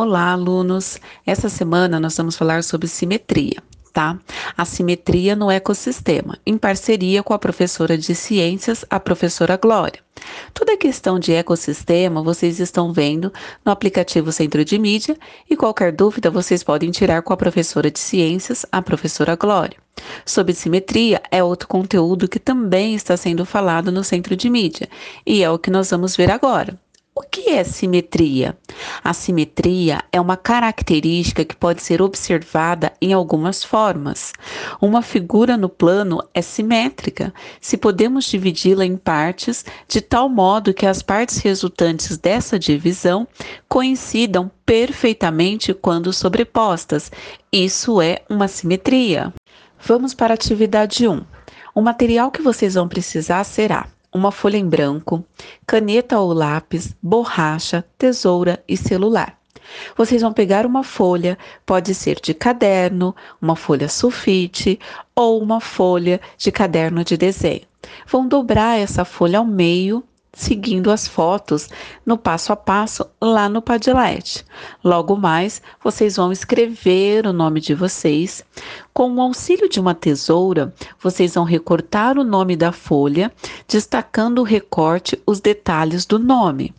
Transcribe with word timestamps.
Olá, 0.00 0.30
alunos! 0.30 1.00
Essa 1.26 1.48
semana 1.48 1.98
nós 1.98 2.16
vamos 2.16 2.36
falar 2.36 2.62
sobre 2.62 2.86
simetria, 2.86 3.60
tá? 3.92 4.16
A 4.56 4.64
simetria 4.64 5.34
no 5.34 5.50
ecossistema, 5.50 6.38
em 6.46 6.56
parceria 6.56 7.20
com 7.20 7.34
a 7.34 7.38
professora 7.38 7.98
de 7.98 8.14
ciências, 8.14 8.84
a 8.88 9.00
professora 9.00 9.56
Glória. 9.56 9.98
Toda 10.54 10.74
a 10.74 10.76
questão 10.76 11.18
de 11.18 11.32
ecossistema 11.32 12.22
vocês 12.22 12.60
estão 12.60 12.92
vendo 12.92 13.32
no 13.64 13.72
aplicativo 13.72 14.30
Centro 14.30 14.64
de 14.64 14.78
Mídia 14.78 15.18
e 15.50 15.56
qualquer 15.56 15.90
dúvida 15.90 16.30
vocês 16.30 16.62
podem 16.62 16.92
tirar 16.92 17.22
com 17.22 17.32
a 17.32 17.36
professora 17.36 17.90
de 17.90 17.98
ciências, 17.98 18.64
a 18.70 18.80
professora 18.80 19.34
Glória. 19.34 19.78
Sobre 20.24 20.54
simetria 20.54 21.20
é 21.28 21.42
outro 21.42 21.66
conteúdo 21.66 22.28
que 22.28 22.38
também 22.38 22.94
está 22.94 23.16
sendo 23.16 23.44
falado 23.44 23.90
no 23.90 24.04
Centro 24.04 24.36
de 24.36 24.48
Mídia 24.48 24.88
e 25.26 25.42
é 25.42 25.50
o 25.50 25.58
que 25.58 25.72
nós 25.72 25.90
vamos 25.90 26.16
ver 26.16 26.30
agora. 26.30 26.78
O 27.18 27.22
que 27.22 27.50
é 27.50 27.64
simetria? 27.64 28.56
A 29.02 29.12
simetria 29.12 30.04
é 30.12 30.20
uma 30.20 30.36
característica 30.36 31.44
que 31.44 31.56
pode 31.56 31.82
ser 31.82 32.00
observada 32.00 32.92
em 33.02 33.12
algumas 33.12 33.64
formas. 33.64 34.32
Uma 34.80 35.02
figura 35.02 35.56
no 35.56 35.68
plano 35.68 36.22
é 36.32 36.40
simétrica 36.40 37.34
se 37.60 37.76
podemos 37.76 38.24
dividi-la 38.24 38.86
em 38.86 38.96
partes 38.96 39.64
de 39.88 40.00
tal 40.00 40.28
modo 40.28 40.72
que 40.72 40.86
as 40.86 41.02
partes 41.02 41.38
resultantes 41.38 42.16
dessa 42.16 42.56
divisão 42.56 43.26
coincidam 43.68 44.48
perfeitamente 44.64 45.74
quando 45.74 46.12
sobrepostas. 46.12 47.10
Isso 47.50 48.00
é 48.00 48.22
uma 48.30 48.46
simetria. 48.46 49.34
Vamos 49.80 50.14
para 50.14 50.34
a 50.34 50.36
atividade 50.36 51.08
1. 51.08 51.20
O 51.74 51.80
material 51.80 52.30
que 52.30 52.42
vocês 52.42 52.74
vão 52.74 52.86
precisar 52.86 53.42
será 53.42 53.88
uma 54.12 54.32
folha 54.32 54.56
em 54.56 54.66
branco, 54.66 55.24
caneta 55.66 56.18
ou 56.18 56.32
lápis, 56.32 56.94
borracha, 57.02 57.84
tesoura 57.96 58.62
e 58.66 58.76
celular. 58.76 59.38
Vocês 59.96 60.22
vão 60.22 60.32
pegar 60.32 60.64
uma 60.64 60.82
folha, 60.82 61.36
pode 61.66 61.94
ser 61.94 62.20
de 62.20 62.32
caderno, 62.32 63.14
uma 63.40 63.54
folha 63.54 63.88
sulfite 63.88 64.78
ou 65.14 65.42
uma 65.42 65.60
folha 65.60 66.20
de 66.38 66.50
caderno 66.50 67.04
de 67.04 67.16
desenho. 67.16 67.62
Vão 68.06 68.26
dobrar 68.26 68.78
essa 68.78 69.04
folha 69.04 69.38
ao 69.38 69.44
meio 69.44 70.02
seguindo 70.32 70.90
as 70.90 71.08
fotos 71.08 71.68
no 72.04 72.16
passo 72.16 72.52
a 72.52 72.56
passo 72.56 73.06
lá 73.20 73.48
no 73.48 73.62
Padlet. 73.62 74.44
Logo 74.84 75.16
mais, 75.16 75.60
vocês 75.82 76.16
vão 76.16 76.30
escrever 76.30 77.26
o 77.26 77.32
nome 77.32 77.60
de 77.60 77.74
vocês. 77.74 78.44
Com 78.92 79.14
o 79.14 79.20
auxílio 79.20 79.68
de 79.68 79.80
uma 79.80 79.94
tesoura, 79.94 80.74
vocês 81.00 81.34
vão 81.34 81.44
recortar 81.44 82.18
o 82.18 82.24
nome 82.24 82.56
da 82.56 82.72
folha, 82.72 83.32
destacando 83.66 84.40
o 84.40 84.44
recorte 84.44 85.20
os 85.26 85.40
detalhes 85.40 86.04
do 86.04 86.18
nome. 86.18 86.74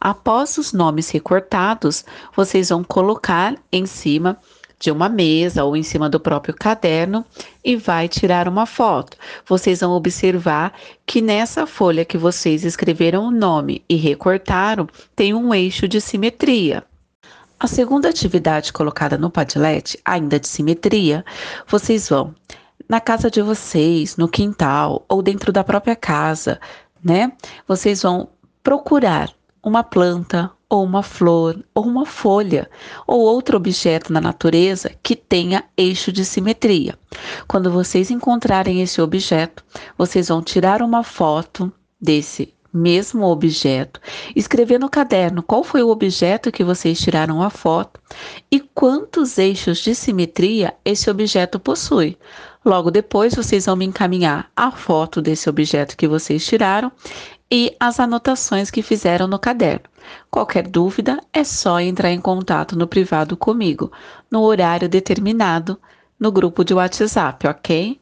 Após 0.00 0.58
os 0.58 0.72
nomes 0.72 1.10
recortados, 1.10 2.04
vocês 2.34 2.68
vão 2.68 2.84
colocar 2.84 3.56
em 3.72 3.86
cima 3.86 4.38
de 4.78 4.90
uma 4.90 5.08
mesa 5.08 5.64
ou 5.64 5.76
em 5.76 5.82
cima 5.82 6.08
do 6.08 6.20
próprio 6.20 6.54
caderno 6.54 7.24
e 7.64 7.76
vai 7.76 8.08
tirar 8.08 8.48
uma 8.48 8.66
foto. 8.66 9.16
Vocês 9.46 9.80
vão 9.80 9.92
observar 9.92 10.72
que 11.06 11.20
nessa 11.20 11.66
folha 11.66 12.04
que 12.04 12.18
vocês 12.18 12.64
escreveram 12.64 13.26
o 13.26 13.30
nome 13.30 13.82
e 13.88 13.96
recortaram, 13.96 14.86
tem 15.14 15.34
um 15.34 15.54
eixo 15.54 15.88
de 15.88 16.00
simetria. 16.00 16.84
A 17.58 17.66
segunda 17.66 18.10
atividade 18.10 18.72
colocada 18.72 19.16
no 19.16 19.30
Padlet, 19.30 19.98
ainda 20.04 20.38
de 20.38 20.46
simetria, 20.46 21.24
vocês 21.66 22.08
vão 22.08 22.34
na 22.88 23.00
casa 23.00 23.30
de 23.30 23.40
vocês, 23.40 24.16
no 24.16 24.28
quintal 24.28 25.04
ou 25.08 25.22
dentro 25.22 25.50
da 25.50 25.64
própria 25.64 25.96
casa, 25.96 26.60
né? 27.02 27.32
Vocês 27.66 28.02
vão 28.02 28.28
procurar 28.62 29.32
uma 29.62 29.82
planta 29.82 30.50
ou 30.68 30.84
uma 30.84 31.02
flor, 31.02 31.62
ou 31.74 31.84
uma 31.84 32.04
folha, 32.04 32.68
ou 33.06 33.20
outro 33.20 33.56
objeto 33.56 34.12
na 34.12 34.20
natureza 34.20 34.90
que 35.02 35.14
tenha 35.14 35.64
eixo 35.76 36.10
de 36.10 36.24
simetria. 36.24 36.98
Quando 37.46 37.70
vocês 37.70 38.10
encontrarem 38.10 38.82
esse 38.82 39.00
objeto, 39.00 39.64
vocês 39.96 40.28
vão 40.28 40.42
tirar 40.42 40.82
uma 40.82 41.04
foto 41.04 41.72
desse 42.00 42.52
mesmo 42.76 43.26
objeto, 43.26 44.00
escrever 44.34 44.78
no 44.78 44.88
caderno 44.88 45.42
qual 45.42 45.64
foi 45.64 45.82
o 45.82 45.88
objeto 45.88 46.52
que 46.52 46.62
vocês 46.62 46.98
tiraram 46.98 47.42
a 47.42 47.50
foto 47.50 47.98
e 48.50 48.60
quantos 48.60 49.38
eixos 49.38 49.78
de 49.78 49.94
simetria 49.94 50.74
esse 50.84 51.10
objeto 51.10 51.58
possui. 51.58 52.18
Logo 52.64 52.90
depois, 52.90 53.34
vocês 53.34 53.66
vão 53.66 53.76
me 53.76 53.84
encaminhar 53.84 54.50
a 54.54 54.70
foto 54.70 55.22
desse 55.22 55.48
objeto 55.48 55.96
que 55.96 56.08
vocês 56.08 56.44
tiraram 56.44 56.92
e 57.50 57.74
as 57.78 58.00
anotações 58.00 58.70
que 58.70 58.82
fizeram 58.82 59.26
no 59.26 59.38
caderno. 59.38 59.84
Qualquer 60.30 60.66
dúvida 60.66 61.20
é 61.32 61.44
só 61.44 61.80
entrar 61.80 62.10
em 62.10 62.20
contato 62.20 62.76
no 62.76 62.86
privado 62.86 63.36
comigo, 63.36 63.90
no 64.30 64.42
horário 64.42 64.88
determinado, 64.88 65.78
no 66.18 66.32
grupo 66.32 66.64
de 66.64 66.74
WhatsApp, 66.74 67.46
ok? 67.46 68.00